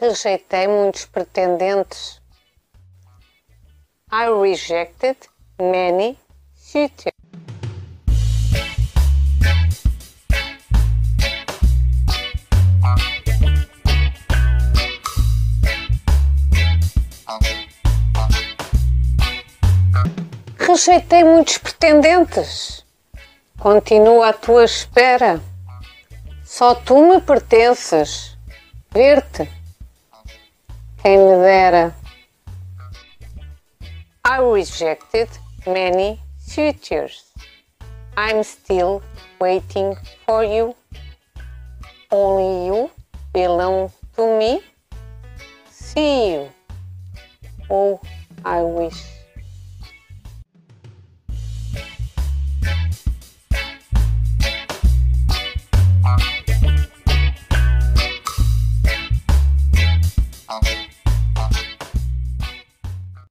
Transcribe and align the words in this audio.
Rejeitei 0.00 0.66
muitos 0.66 1.04
pretendentes. 1.04 2.22
I 4.10 4.28
rejected 4.28 5.16
many 5.58 6.18
suitors. 6.54 7.14
Rejeitei 20.56 21.24
muitos 21.24 21.58
pretendentes. 21.58 22.86
Continua 23.58 24.30
à 24.30 24.32
tua 24.32 24.64
espera. 24.64 25.42
Só 26.42 26.74
tu 26.74 27.06
me 27.06 27.20
pertences. 27.20 28.38
Ver-te. 28.90 29.59
Quem 31.02 31.16
me 31.18 31.42
dera. 31.42 31.94
I 34.22 34.38
rejected 34.40 35.30
many 35.66 36.20
suitors. 36.38 37.32
I'm 38.18 38.42
still 38.42 39.02
waiting 39.40 39.96
for 40.26 40.44
you. 40.44 40.76
Only 42.10 42.66
you 42.66 42.90
belong 43.32 43.90
to 44.16 44.38
me. 44.38 44.60
See 45.70 46.32
you. 46.32 46.48
Oh, 47.70 47.98
I 48.44 48.60
wish. 48.60 49.02
Um, 60.50 60.89